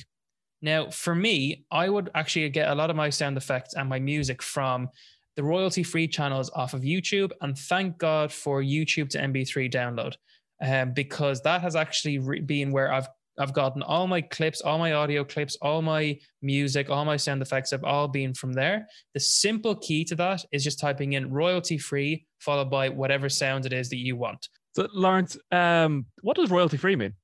[0.62, 3.98] Now, for me, I would actually get a lot of my sound effects and my
[3.98, 4.88] music from
[5.36, 7.30] the royalty free channels off of YouTube.
[7.40, 10.16] And thank God for YouTube to MP3 download,
[10.62, 14.76] um, because that has actually re- been where I've I've gotten all my clips, all
[14.76, 18.86] my audio clips, all my music, all my sound effects have all been from there.
[19.14, 23.64] The simple key to that is just typing in royalty free, followed by whatever sound
[23.64, 24.48] it is that you want.
[24.72, 27.14] So, Lawrence, um, what does royalty free mean?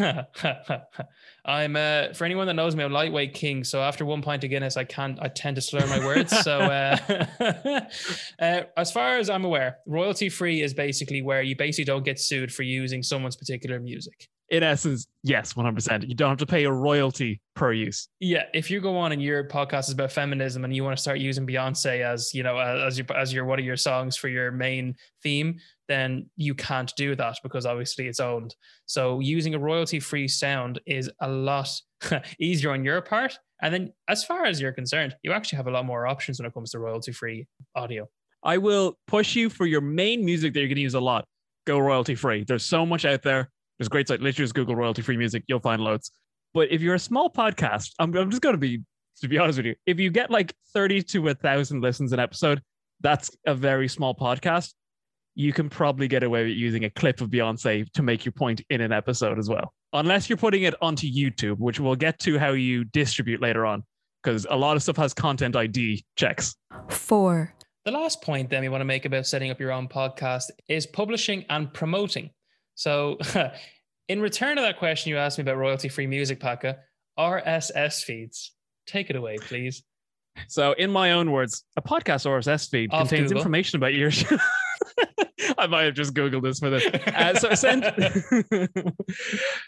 [1.45, 3.65] I'm uh, for anyone that knows me, I'm lightweight king.
[3.65, 5.19] So after one pint of Guinness, I can't.
[5.21, 6.37] I tend to slur my words.
[6.41, 6.97] so uh,
[8.39, 12.19] uh, as far as I'm aware, royalty free is basically where you basically don't get
[12.19, 14.29] sued for using someone's particular music.
[14.53, 16.07] In essence, yes, 100%.
[16.07, 18.07] You don't have to pay a royalty per use.
[18.19, 21.01] Yeah, if you go on and your podcast is about feminism and you want to
[21.01, 24.27] start using Beyonce as you know as your as your one of your songs for
[24.27, 28.53] your main theme, then you can't do that because obviously it's owned.
[28.85, 31.71] So using a royalty free sound is a lot
[32.39, 33.35] easier on your part.
[33.63, 36.45] And then as far as you're concerned, you actually have a lot more options when
[36.45, 38.07] it comes to royalty free audio.
[38.43, 41.25] I will push you for your main music that you're going to use a lot.
[41.65, 42.43] Go royalty free.
[42.43, 43.49] There's so much out there.
[43.77, 44.21] There's great site.
[44.21, 45.43] Literally just Google royalty free music.
[45.47, 46.11] You'll find loads.
[46.53, 48.81] But if you're a small podcast, I'm, I'm just going to be,
[49.21, 52.19] to be honest with you, if you get like 30 to a thousand listens an
[52.19, 52.61] episode,
[53.01, 54.73] that's a very small podcast
[55.35, 58.61] you can probably get away with using a clip of Beyonce to make your point
[58.69, 59.73] in an episode as well.
[59.93, 63.83] Unless you're putting it onto YouTube, which we'll get to how you distribute later on,
[64.21, 66.55] because a lot of stuff has content ID checks.
[66.89, 67.53] Four.
[67.85, 70.85] The last point then we want to make about setting up your own podcast is
[70.85, 72.29] publishing and promoting.
[72.75, 73.17] So,
[74.07, 76.77] in return to that question you asked me about royalty free music, Paka,
[77.17, 78.53] RSS feeds.
[78.85, 79.83] Take it away, please.
[80.47, 83.37] So, in my own words, a podcast RSS feed Off contains Google.
[83.37, 84.37] information about your show.
[85.57, 86.85] I might have just Googled this for this.
[86.85, 87.83] Uh, so, send,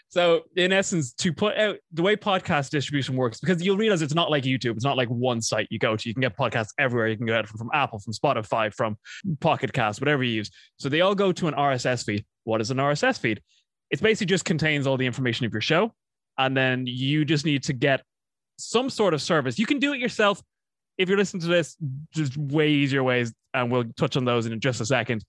[0.08, 4.14] so, in essence, to put out the way podcast distribution works, because you'll realize it's
[4.14, 4.74] not like YouTube.
[4.74, 6.08] It's not like one site you go to.
[6.08, 7.08] You can get podcasts everywhere.
[7.08, 8.96] You can get it from, from Apple, from Spotify, from
[9.40, 10.50] Pocket Cast, whatever you use.
[10.78, 12.24] So, they all go to an RSS feed.
[12.46, 13.42] What is an RSS feed?
[13.90, 15.92] It basically just contains all the information of your show.
[16.38, 18.02] And then you just need to get
[18.58, 19.58] some sort of service.
[19.58, 20.42] You can do it yourself.
[20.96, 21.76] If you're listening to this,
[22.12, 25.24] just way easier ways, and we'll touch on those in just a second,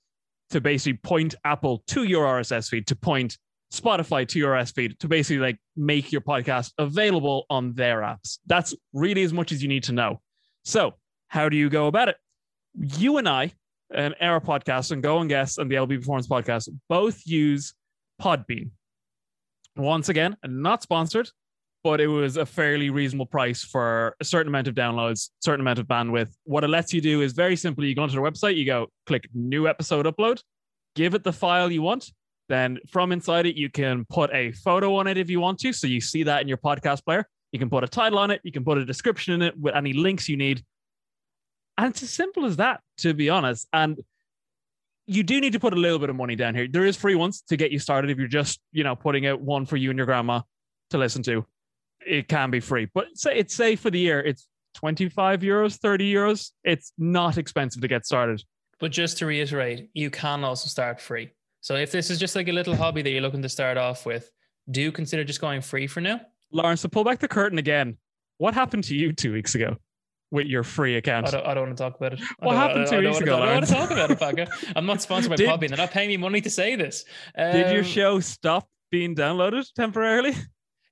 [0.52, 3.38] to basically point Apple to your RSS feed, to point
[3.74, 8.38] Spotify to your RSS feed, to basically like make your podcast available on their apps.
[8.46, 10.22] That's really as much as you need to know.
[10.64, 10.94] So,
[11.30, 12.16] how do you go about it?
[12.80, 13.54] You and I,
[13.94, 17.74] and our podcast, and Go On Guess, and the LB Performance podcast, both use
[18.22, 18.72] Podbean.
[19.76, 21.30] Once again, not sponsored,
[21.84, 25.80] but it was a fairly reasonable price for a certain amount of downloads, certain amount
[25.80, 26.36] of bandwidth.
[26.44, 28.88] What it lets you do is very simply you go onto their website, you go
[29.06, 30.42] click new episode upload,
[30.96, 32.12] give it the file you want.
[32.50, 35.74] Then from inside it, you can put a photo on it if you want to.
[35.74, 37.28] So you see that in your podcast player.
[37.52, 39.76] You can put a title on it, you can put a description in it with
[39.76, 40.64] any links you need.
[41.78, 43.68] And it's as simple as that, to be honest.
[43.72, 44.00] And
[45.06, 46.68] you do need to put a little bit of money down here.
[46.68, 49.40] There is free ones to get you started if you're just, you know, putting out
[49.42, 50.42] one for you and your grandma
[50.90, 51.46] to listen to.
[52.06, 56.14] It can be free, but say it's say for the year, it's 25 euros, 30
[56.14, 56.52] euros.
[56.64, 58.44] It's not expensive to get started.
[58.80, 61.32] But just to reiterate, you can also start free.
[61.62, 64.06] So if this is just like a little hobby that you're looking to start off
[64.06, 64.30] with,
[64.70, 66.22] do consider just going free for now.
[66.52, 67.98] Lawrence, to pull back the curtain again,
[68.38, 69.78] what happened to you two weeks ago
[70.32, 71.28] with your free account?
[71.28, 72.22] I don't, I don't want to talk about it.
[72.42, 74.48] I What happened two I weeks ago, I don't want to talk about it, Paka.
[74.76, 75.70] I'm not sponsored by Did- Podbean.
[75.70, 77.06] They're not paying me money to say this.
[77.38, 80.34] Did your Um, show stop being downloaded temporarily?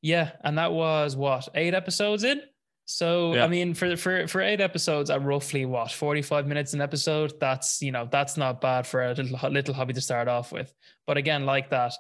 [0.02, 2.42] Yeah, and that was what eight episodes in.
[2.88, 3.46] So Yeah.
[3.46, 7.34] I mean, for for for eight episodes at roughly what forty five minutes an episode.
[7.40, 10.72] That's you know that's not bad for a little little hobby to start off with.
[11.08, 11.94] But again, like that,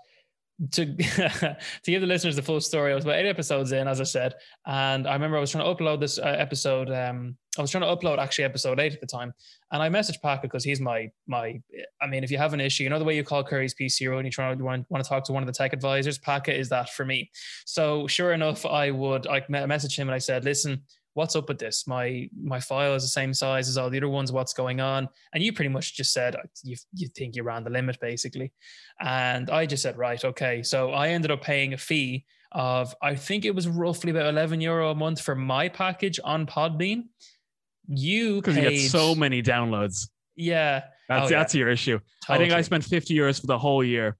[0.71, 3.99] to to give the listeners the full story, I was about eight episodes in, as
[3.99, 6.89] I said, and I remember I was trying to upload this uh, episode.
[6.91, 9.33] Um, I was trying to upload actually episode eight at the time,
[9.71, 11.61] and I messaged Packer because he's my my.
[12.01, 14.15] I mean, if you have an issue, you know the way you call Currys PC
[14.15, 16.51] and you try to want, want to talk to one of the tech advisors, Packer
[16.51, 17.29] is that for me.
[17.65, 20.83] So sure enough, I would I me- message him and I said, "Listen,
[21.15, 21.87] what's up with this?
[21.87, 24.31] My my file is the same size as all the other ones.
[24.31, 27.71] What's going on?" And you pretty much just said you you think you ran the
[27.71, 28.53] limit basically,
[29.01, 33.15] and I just said, "Right, okay." So I ended up paying a fee of I
[33.15, 37.05] think it was roughly about eleven euro a month for my package on Podbean.
[37.87, 40.09] You Because you get so many downloads.
[40.35, 40.83] yeah.
[41.07, 41.37] That's Oh, yeah.
[41.39, 41.99] that's your issue.
[42.27, 44.17] I think I spent 50 euros for the whole year.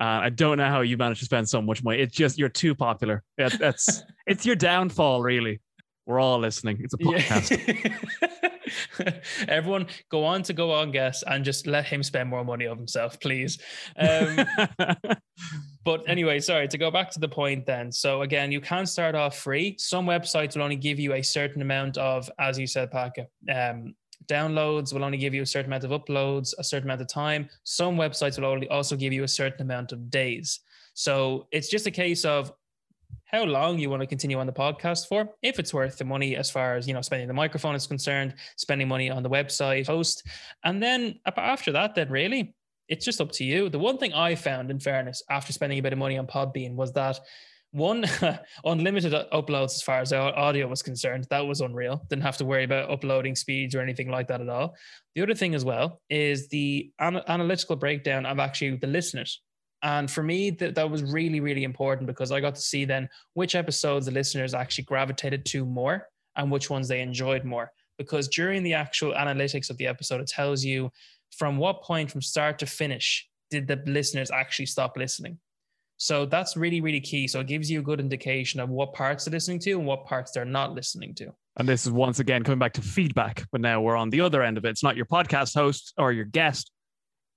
[0.00, 1.98] Uh, I don't know how you managed to spend so much money.
[2.00, 3.22] It's just you're too popular.
[3.36, 5.60] Yeah, that's it's your downfall, really.
[6.06, 6.78] We're all listening.
[6.80, 8.00] It's a podcast.
[9.00, 9.10] Yeah.
[9.48, 12.76] Everyone, go on to go on guess and just let him spend more money of
[12.76, 13.58] himself, please.
[13.96, 14.46] Um,
[15.84, 17.90] but anyway, sorry to go back to the point then.
[17.90, 19.76] So again, you can start off free.
[19.78, 23.94] Some websites will only give you a certain amount of, as you said, Paka, um,
[24.26, 27.48] downloads will only give you a certain amount of uploads, a certain amount of time.
[27.64, 30.60] Some websites will only also give you a certain amount of days.
[30.94, 32.52] So it's just a case of
[33.34, 36.36] how long you want to continue on the podcast for, if it's worth the money
[36.36, 39.86] as far as you know, spending the microphone is concerned, spending money on the website
[39.86, 40.24] host,
[40.62, 42.54] and then after that, then really
[42.88, 43.68] it's just up to you.
[43.68, 46.74] The one thing I found, in fairness, after spending a bit of money on Podbean
[46.74, 47.18] was that
[47.72, 48.04] one
[48.64, 51.26] unlimited uploads as far as audio was concerned.
[51.30, 52.04] That was unreal.
[52.08, 54.76] Didn't have to worry about uploading speeds or anything like that at all.
[55.16, 59.40] The other thing as well is the an- analytical breakdown of actually the listeners.
[59.84, 63.08] And for me, that, that was really, really important because I got to see then
[63.34, 67.70] which episodes the listeners actually gravitated to more and which ones they enjoyed more.
[67.98, 70.90] Because during the actual analytics of the episode, it tells you
[71.36, 75.38] from what point from start to finish did the listeners actually stop listening.
[75.98, 77.28] So that's really, really key.
[77.28, 80.06] So it gives you a good indication of what parts they're listening to and what
[80.06, 81.32] parts they're not listening to.
[81.58, 84.42] and this is once again coming back to feedback, but now we're on the other
[84.42, 84.70] end of it.
[84.70, 86.72] It's not your podcast host or your guest,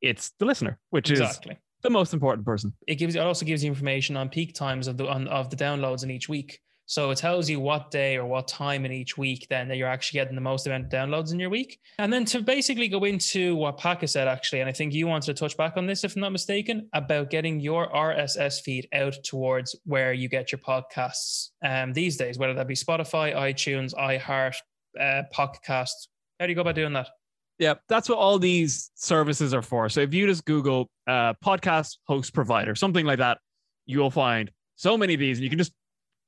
[0.02, 1.58] it's the listener, which is Exactly.
[1.88, 2.74] The most important person.
[2.86, 5.56] it gives it also gives you information on peak times of the on, of the
[5.56, 6.60] downloads in each week.
[6.90, 9.90] So it tells you what day or what time in each week then that you're
[9.90, 11.80] actually getting the most amount of downloads in your week.
[12.00, 15.26] And then to basically go into what Paka said actually, and I think you wanted
[15.28, 19.16] to touch back on this if I'm not mistaken, about getting your RSS feed out
[19.26, 24.56] towards where you get your podcasts um, these days, whether that be Spotify, iTunes, iHeart,
[25.00, 26.08] uh, Podcast.
[26.40, 27.10] How do you go about doing that?
[27.60, 29.90] Yeah, that's what all these services are for.
[29.90, 33.40] So if you just Google uh, podcast host provider, something like that,
[33.88, 35.74] you will find so many of these, and you can just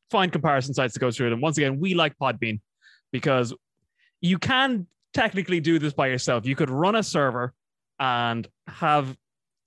[0.10, 1.40] find comparison sites to go through them.
[1.42, 2.60] Once again, we like Podbean
[3.12, 3.54] because
[4.22, 6.46] you can technically do this by yourself.
[6.46, 7.54] You could run a server
[8.00, 9.16] and have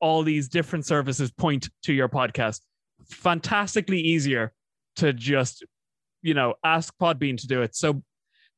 [0.00, 2.60] all these different services point to your podcast.
[3.08, 4.52] Fantastically easier
[4.96, 5.64] to just,
[6.22, 7.76] you know, ask Podbean to do it.
[7.76, 8.02] So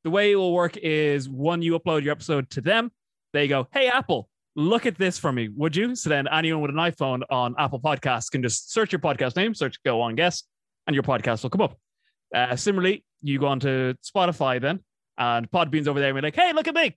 [0.05, 2.93] the way it will work is one, you upload your episode to them.
[3.33, 5.97] They go, Hey, Apple, look at this for me, would you?
[5.97, 9.55] So then anyone with an iPhone on Apple Podcasts can just search your podcast name,
[9.55, 10.45] search Go On Guess,
[10.87, 11.77] and your podcast will come up.
[12.35, 14.81] Uh, similarly, you go onto Spotify then,
[15.17, 16.97] and Podbean's over there and be like, Hey, look at me.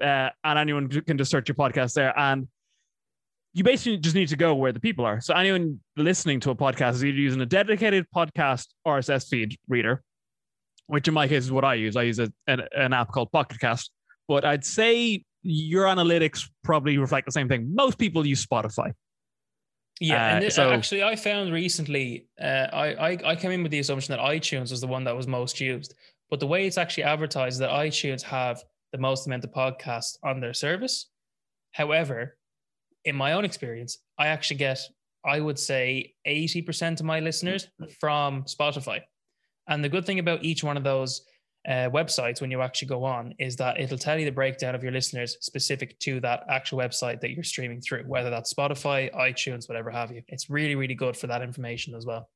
[0.00, 2.16] Uh, and anyone can just search your podcast there.
[2.16, 2.46] And
[3.54, 5.20] you basically just need to go where the people are.
[5.20, 10.02] So anyone listening to a podcast is either using a dedicated podcast RSS feed reader,
[10.86, 11.96] which in my case is what I use.
[11.96, 13.90] I use a, an, an app called Pocket Cast.
[14.28, 17.74] But I'd say your analytics probably reflect the same thing.
[17.74, 18.92] Most people use Spotify.
[20.00, 23.70] Yeah, and this, so- actually, I found recently, uh, I, I I came in with
[23.70, 25.94] the assumption that iTunes was the one that was most used,
[26.30, 28.60] but the way it's actually advertised is that iTunes have
[28.92, 31.10] the most amount of podcasts on their service.
[31.72, 32.36] However,
[33.04, 34.80] in my own experience, I actually get,
[35.24, 37.68] I would say, eighty percent of my listeners
[38.00, 39.02] from Spotify,
[39.68, 41.22] and the good thing about each one of those
[41.66, 44.82] uh, websites when you actually go on is that it'll tell you the breakdown of
[44.82, 49.68] your listeners specific to that actual website that you're streaming through, whether that's Spotify, iTunes,
[49.68, 50.22] whatever have you.
[50.28, 52.28] It's really, really good for that information as well.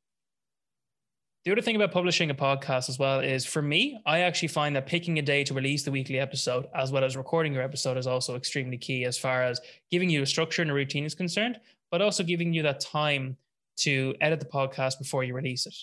[1.44, 4.74] The other thing about publishing a podcast as well is for me, I actually find
[4.76, 7.96] that picking a day to release the weekly episode as well as recording your episode
[7.96, 9.60] is also extremely key as far as
[9.90, 11.60] giving you a structure and a routine is concerned,
[11.90, 13.36] but also giving you that time
[13.76, 15.74] to edit the podcast before you release it.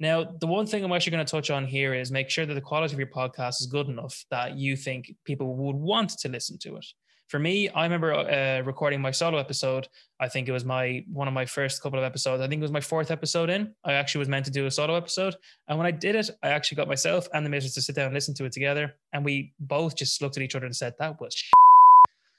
[0.00, 2.54] Now, the one thing I'm actually going to touch on here is make sure that
[2.54, 6.28] the quality of your podcast is good enough that you think people would want to
[6.30, 6.86] listen to it.
[7.28, 9.86] For me, I remember uh, recording my solo episode.
[10.18, 12.42] I think it was my one of my first couple of episodes.
[12.42, 13.72] I think it was my fourth episode in.
[13.84, 15.36] I actually was meant to do a solo episode,
[15.68, 18.06] and when I did it, I actually got myself and the missus to sit down
[18.06, 20.94] and listen to it together, and we both just looked at each other and said,
[20.98, 21.40] "That was."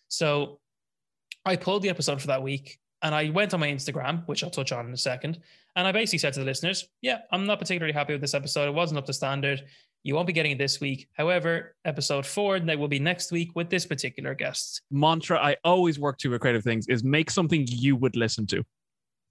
[0.10, 0.60] So,
[1.46, 2.78] I pulled the episode for that week.
[3.04, 5.40] And I went on my Instagram, which I'll touch on in a second.
[5.76, 8.68] And I basically said to the listeners, yeah, I'm not particularly happy with this episode.
[8.68, 9.64] It wasn't up to standard.
[10.04, 11.08] You won't be getting it this week.
[11.14, 14.82] However, episode four that will be next week with this particular guest.
[14.92, 18.64] Mantra I always work to with creative things is make something you would listen to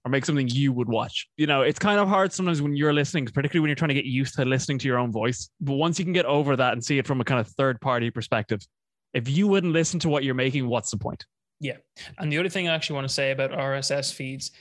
[0.05, 1.27] or make something you would watch.
[1.37, 3.95] You know, it's kind of hard sometimes when you're listening, particularly when you're trying to
[3.95, 5.49] get used to listening to your own voice.
[5.59, 7.79] But once you can get over that and see it from a kind of third
[7.81, 8.61] party perspective,
[9.13, 11.25] if you wouldn't listen to what you're making, what's the point?
[11.59, 11.77] Yeah.
[12.17, 14.51] And the other thing I actually want to say about RSS feeds,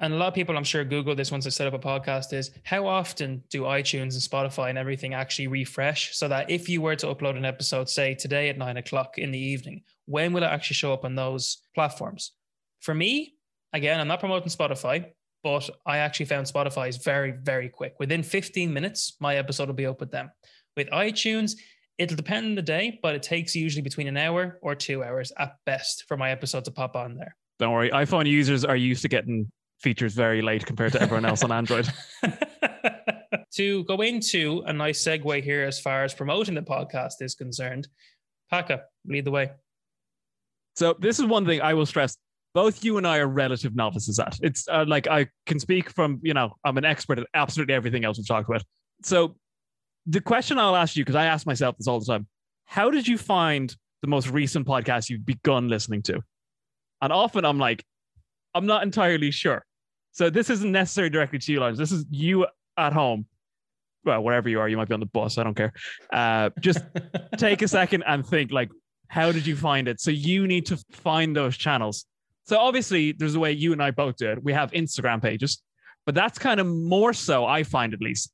[0.00, 2.32] and a lot of people I'm sure Google this once they set up a podcast,
[2.32, 6.80] is how often do iTunes and Spotify and everything actually refresh so that if you
[6.80, 10.42] were to upload an episode, say today at nine o'clock in the evening, when will
[10.42, 12.32] it actually show up on those platforms?
[12.80, 13.34] For me,
[13.72, 15.06] again, I'm not promoting Spotify,
[15.44, 17.94] but I actually found Spotify is very, very quick.
[17.98, 20.30] Within 15 minutes, my episode will be up with them.
[20.76, 21.54] With iTunes,
[22.00, 25.32] It'll depend on the day, but it takes usually between an hour or two hours
[25.36, 27.36] at best for my episode to pop on there.
[27.58, 31.42] Don't worry, iPhone users are used to getting features very late compared to everyone else
[31.42, 31.88] on Android.
[33.52, 37.88] to go into a nice segue here as far as promoting the podcast is concerned,
[38.50, 39.50] Paka, lead the way.
[40.76, 42.16] So this is one thing I will stress.
[42.54, 44.38] Both you and I are relative novices at.
[44.42, 48.04] It's uh, like I can speak from, you know, I'm an expert at absolutely everything
[48.04, 48.64] else we've talked about.
[49.02, 49.36] So
[50.06, 52.26] the question I'll ask you, because I ask myself this all the time
[52.64, 56.20] how did you find the most recent podcast you've begun listening to?
[57.02, 57.84] And often I'm like,
[58.54, 59.64] I'm not entirely sure.
[60.12, 61.78] So this isn't necessarily directly to you, Lars.
[61.78, 62.46] This is you
[62.76, 63.26] at home.
[64.04, 65.38] Well, wherever you are, you might be on the bus.
[65.38, 65.72] I don't care.
[66.12, 66.80] Uh, just
[67.36, 68.70] take a second and think like,
[69.08, 70.00] how did you find it?
[70.00, 72.06] So you need to find those channels.
[72.44, 74.42] So obviously, there's a way you and I both do it.
[74.42, 75.62] We have Instagram pages,
[76.06, 78.32] but that's kind of more so, I find at least,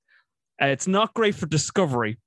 [0.62, 2.18] uh, it's not great for discovery,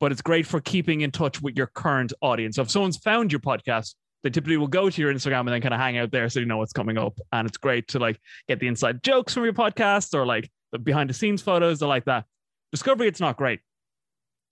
[0.00, 2.56] but it's great for keeping in touch with your current audience.
[2.56, 5.60] So if someone's found your podcast, they typically will go to your Instagram and then
[5.60, 7.18] kind of hang out there so you know what's coming up.
[7.32, 10.78] And it's great to like get the inside jokes from your podcast or like the
[10.78, 12.24] behind the scenes photos or like that.
[12.72, 13.60] Discovery, it's not great.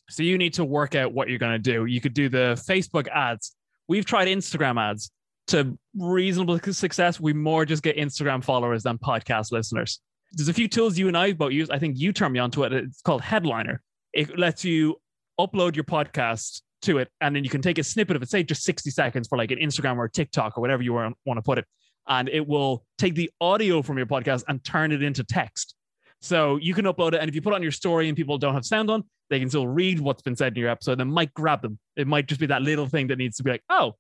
[0.09, 1.85] So you need to work out what you're going to do.
[1.87, 3.57] You could do the Facebook ads.
[3.89, 5.11] We've tried Instagram ads
[5.49, 7.19] to reasonable success.
[7.21, 10.01] We more just get Instagram followers than podcast listeners
[10.33, 11.71] there's a few tools you and I both use.
[11.71, 12.73] I think you turned me onto it.
[12.73, 13.83] It's called Headliner.
[14.13, 15.01] It lets you
[15.41, 18.43] upload your podcast to it, and then you can take a snippet of it, say
[18.43, 21.59] just 60 seconds for like an Instagram or TikTok or whatever you want to put
[21.59, 21.65] it.
[22.09, 25.75] And it will take the audio from your podcast and turn it into text.
[26.21, 27.21] So you can upload it.
[27.21, 29.41] And if you put it on your story and people don't have sound on, they
[29.41, 31.79] can still read what's been said in your episode and might grab them.
[31.97, 33.95] It might just be that little thing that needs to be like, oh,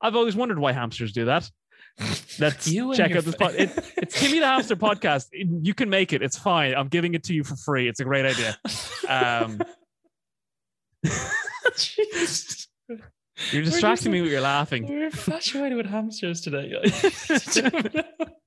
[0.00, 1.48] I've always wondered why hamsters do that.
[2.38, 3.54] Let's you check out this pod.
[3.54, 5.26] It, it's Timmy the Hamster podcast.
[5.32, 6.22] You can make it.
[6.22, 6.74] It's fine.
[6.74, 7.86] I'm giving it to you for free.
[7.88, 8.56] It's a great idea.
[9.08, 9.60] Um,
[13.50, 14.86] You're distracting me with your laughing.
[14.86, 16.72] We're infatuated with hamsters today.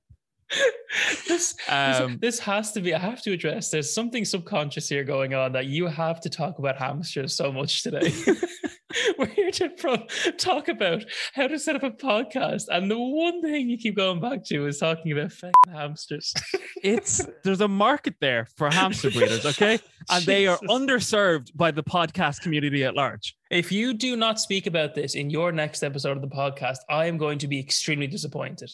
[1.28, 5.34] this, um, this has to be i have to address there's something subconscious here going
[5.34, 8.12] on that you have to talk about hamsters so much today
[9.18, 10.06] we're here to pro-
[10.38, 11.04] talk about
[11.34, 14.66] how to set up a podcast, and the one thing you keep going back to
[14.66, 15.32] is talking about
[15.72, 16.32] hamsters.
[16.82, 19.78] it's there's a market there for hamster breeders, okay,
[20.10, 23.36] and they are underserved by the podcast community at large.
[23.50, 27.06] If you do not speak about this in your next episode of the podcast, I
[27.06, 28.70] am going to be extremely disappointed.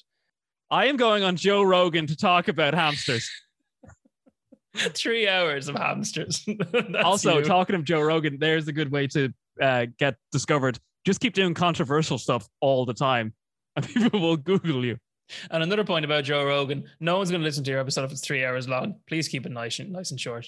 [0.73, 3.31] I am going on Joe Rogan to talk about hamsters.
[4.75, 6.49] Three hours of hamsters.
[7.05, 7.45] also, you.
[7.45, 11.53] talking of Joe Rogan, there's a good way to uh, get discovered, just keep doing
[11.53, 13.35] controversial stuff all the time,
[13.77, 14.97] and people will Google you.
[15.51, 18.13] And another point about Joe Rogan: no one's going to listen to your episode if
[18.13, 18.95] it's three hours long.
[19.07, 20.47] Please keep it nice and nice and short.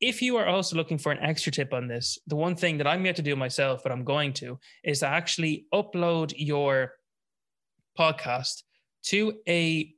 [0.00, 2.88] If you are also looking for an extra tip on this, the one thing that
[2.88, 6.94] I'm yet to do myself, but I'm going to, is to actually upload your
[7.96, 8.64] podcast
[9.04, 9.80] to a.
[9.80, 9.88] I'm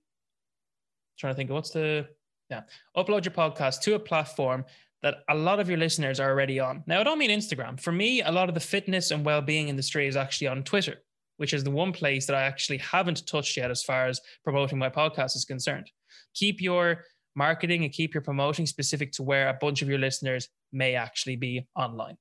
[1.18, 2.08] trying to think, what's the
[2.50, 2.62] yeah?
[2.96, 4.64] Upload your podcast to a platform
[5.02, 6.82] that a lot of your listeners are already on.
[6.86, 7.78] Now, I don't mean Instagram.
[7.78, 10.96] For me, a lot of the fitness and well-being industry is actually on Twitter,
[11.36, 14.78] which is the one place that I actually haven't touched yet as far as promoting
[14.78, 15.90] my podcast is concerned.
[16.34, 17.04] Keep your
[17.34, 21.36] marketing and keep your promoting specific to where a bunch of your listeners may actually
[21.36, 22.16] be online.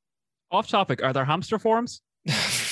[0.52, 2.02] Off topic, are there hamster forums?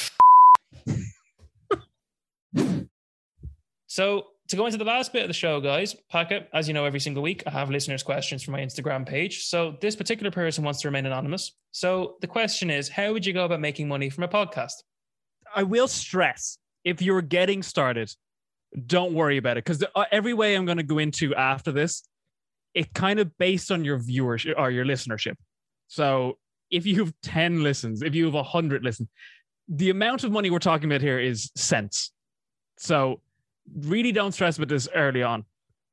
[3.93, 6.83] so to go into the last bit of the show, guys, Paka, as you know,
[6.83, 9.45] every single week I have listeners' questions from my Instagram page.
[9.45, 11.55] So this particular person wants to remain anonymous.
[11.69, 14.81] So the question is, how would you go about making money from a podcast?
[15.55, 18.11] I will stress if you're getting started,
[18.87, 22.01] don't worry about it because uh, every way I'm going to go into after this,
[22.73, 25.35] it kind of based on your viewership or your listenership.
[25.87, 26.39] So
[26.71, 29.07] if you have 10 listens, if you have 100 listens,
[29.67, 32.11] the amount of money we're talking about here is cents.
[32.79, 33.21] So
[33.75, 35.45] really don't stress about this early on.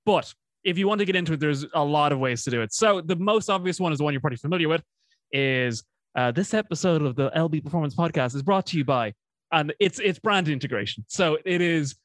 [0.04, 0.32] But
[0.64, 2.72] if you want to get into it, there's a lot of ways to do it.
[2.72, 4.82] So the most obvious one is the one you're probably familiar with
[5.32, 5.84] is
[6.16, 9.14] uh, this episode of the LB Performance Podcast is brought to you by,
[9.52, 11.04] and it's it's brand integration.
[11.08, 11.96] So it is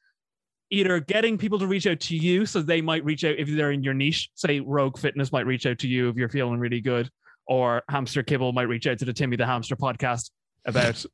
[0.70, 3.72] either getting people to reach out to you, so they might reach out if they're
[3.72, 4.30] in your niche.
[4.34, 7.10] Say Rogue Fitness might reach out to you if you're feeling really good,
[7.46, 10.30] or Hamster Kibble might reach out to the Timmy the Hamster podcast
[10.64, 11.04] about.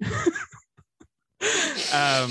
[1.92, 2.30] um,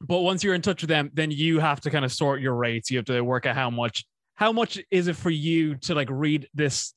[0.00, 2.54] but once you're in touch with them, then you have to kind of sort your
[2.54, 2.90] rates.
[2.90, 6.08] You have to work out how much how much is it for you to like
[6.10, 6.94] read this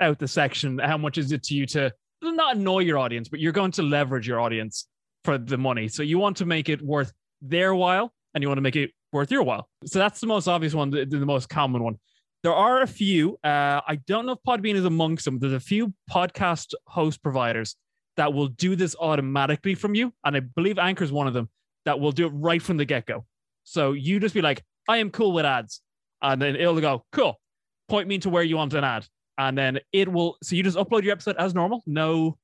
[0.00, 0.78] out the section?
[0.78, 1.92] How much is it to you to
[2.22, 4.86] not annoy your audience, but you're going to leverage your audience
[5.24, 5.88] for the money.
[5.88, 8.92] So you want to make it worth their while and you want to make it
[9.12, 9.68] worth your while.
[9.84, 11.98] So that's the most obvious one, the, the most common one.
[12.42, 13.38] There are a few.
[13.42, 15.38] Uh, I don't know if Podbean is amongst them.
[15.38, 17.76] There's a few podcast host providers
[18.16, 21.48] that will do this automatically from you, and I believe Anchor is one of them
[21.84, 23.24] that will do it right from the get go.
[23.64, 25.80] So you just be like, I am cool with ads.
[26.22, 27.40] And then it'll go, cool,
[27.88, 29.06] point me to where you want an ad.
[29.36, 32.38] And then it will, so you just upload your episode as normal, no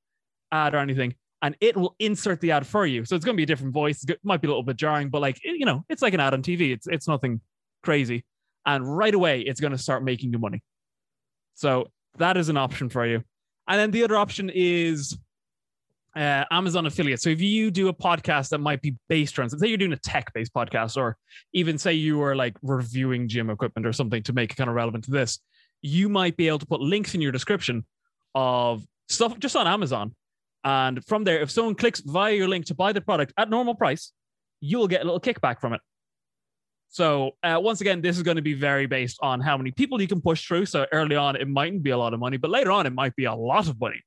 [0.51, 1.15] ad or anything.
[1.41, 3.05] And it will insert the ad for you.
[3.05, 4.03] So it's going to be a different voice.
[4.07, 6.33] It might be a little bit jarring, but like, you know, it's like an ad
[6.33, 6.71] on TV.
[6.71, 7.41] It's, it's nothing
[7.81, 8.25] crazy.
[8.65, 10.61] And right away, it's going to start making you money.
[11.55, 11.87] So
[12.17, 13.23] that is an option for you.
[13.67, 15.17] And then the other option is
[16.15, 17.21] uh, Amazon affiliate.
[17.21, 19.97] So if you do a podcast that might be based around, say you're doing a
[19.97, 21.17] tech-based podcast, or
[21.53, 24.75] even say you were like reviewing gym equipment or something to make it kind of
[24.75, 25.39] relevant to this,
[25.81, 27.85] you might be able to put links in your description
[28.35, 30.13] of stuff just on Amazon.
[30.63, 33.73] And from there, if someone clicks via your link to buy the product at normal
[33.73, 34.11] price,
[34.59, 35.81] you will get a little kickback from it.
[36.89, 40.01] So uh, once again, this is going to be very based on how many people
[40.01, 40.65] you can push through.
[40.65, 43.15] So early on, it mightn't be a lot of money, but later on, it might
[43.15, 44.03] be a lot of money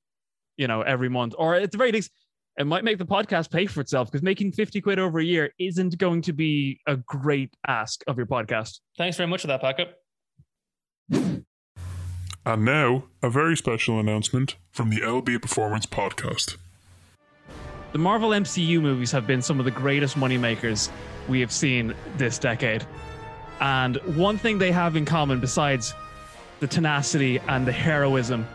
[0.56, 2.10] you know, every month, or at the very least,
[2.56, 5.50] it might make the podcast pay for itself because making 50 quid over a year
[5.58, 8.78] isn't going to be a great ask of your podcast.
[8.96, 9.88] Thanks very much for that, Paka.
[12.46, 16.58] And now, a very special announcement from the LB Performance Podcast.
[17.92, 20.90] The Marvel MCU movies have been some of the greatest moneymakers
[21.28, 22.84] we have seen this decade.
[23.60, 25.94] And one thing they have in common, besides
[26.60, 28.46] the tenacity and the heroism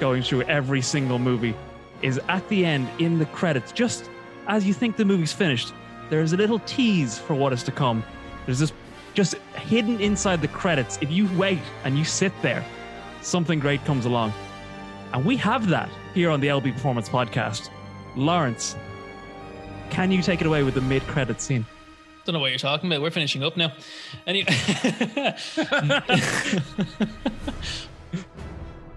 [0.00, 1.54] going through every single movie
[2.02, 4.10] is at the end in the credits, just
[4.46, 5.72] as you think the movie's finished,
[6.10, 8.04] there's a little tease for what is to come.
[8.46, 8.72] There's this
[9.14, 10.98] just hidden inside the credits.
[11.00, 12.64] If you wait and you sit there,
[13.22, 14.32] something great comes along.
[15.12, 17.70] And we have that here on the LB Performance Podcast.
[18.16, 18.76] Lawrence,
[19.90, 21.64] can you take it away with the mid credit scene?
[22.24, 23.02] Don't know what you're talking about.
[23.02, 23.72] We're finishing up now.
[24.26, 24.48] Anyway.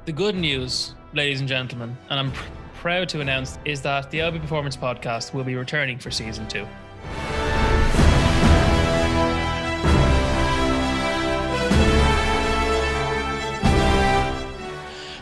[0.08, 4.20] The good news, ladies and gentlemen, and I'm pr- proud to announce, is that the
[4.20, 6.66] LB Performance Podcast will be returning for season two.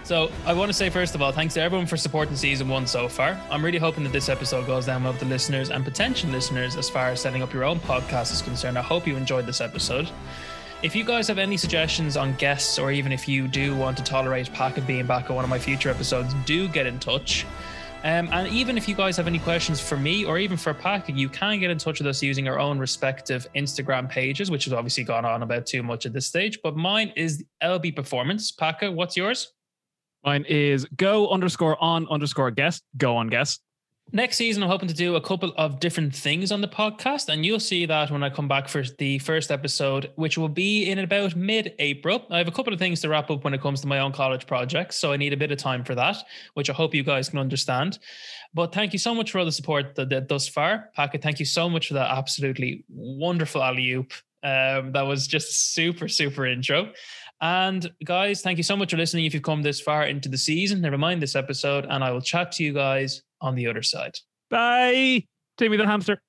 [0.04, 2.86] So I want to say first of all, thanks to everyone for supporting season one
[2.86, 3.42] so far.
[3.50, 6.76] I'm really hoping that this episode goes down well with the listeners and potential listeners
[6.76, 8.78] as far as setting up your own podcast is concerned.
[8.78, 10.12] I hope you enjoyed this episode.
[10.86, 14.04] If you guys have any suggestions on guests, or even if you do want to
[14.04, 17.44] tolerate Paka being back on one of my future episodes, do get in touch.
[18.04, 21.12] Um, and even if you guys have any questions for me or even for Paka,
[21.12, 24.74] you can get in touch with us using our own respective Instagram pages, which has
[24.74, 26.60] obviously gone on about too much at this stage.
[26.62, 28.52] But mine is LB Performance.
[28.52, 29.54] Paka, what's yours?
[30.24, 32.80] Mine is go underscore on underscore guess.
[32.96, 33.58] Go On Guess.
[34.12, 37.44] Next season, I'm hoping to do a couple of different things on the podcast, and
[37.44, 41.00] you'll see that when I come back for the first episode, which will be in
[41.00, 42.24] about mid April.
[42.30, 44.12] I have a couple of things to wrap up when it comes to my own
[44.12, 46.18] college projects, so I need a bit of time for that,
[46.54, 47.98] which I hope you guys can understand.
[48.54, 50.92] But thank you so much for all the support that, that thus far.
[50.96, 54.14] Paka, thank you so much for that absolutely wonderful alley oop.
[54.44, 56.92] Um, that was just super, super intro.
[57.42, 59.26] And guys, thank you so much for listening.
[59.26, 62.22] If you've come this far into the season, never mind this episode, and I will
[62.22, 64.14] chat to you guys on the other side.
[64.50, 65.26] Bye.
[65.58, 66.22] Timmy the hamster.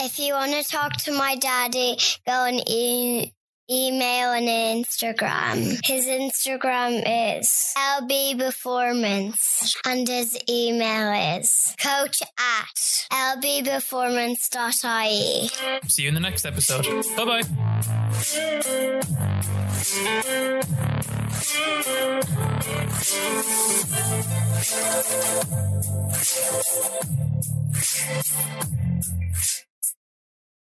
[0.00, 3.32] If you want to talk to my daddy, go and e-
[3.70, 5.78] email and Instagram.
[5.84, 7.02] His Instagram
[7.40, 12.74] is LB Performance and his email is coach at
[13.12, 15.50] lbperformance.ie.
[15.88, 16.86] See you in the next episode.
[17.16, 17.42] Bye bye.